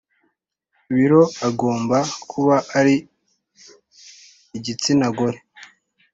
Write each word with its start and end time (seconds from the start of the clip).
Biro 0.93 1.21
agomba 1.47 1.97
kuba 2.29 2.55
ari 2.79 2.95
igitsina 4.57 5.05
gore 5.17 5.39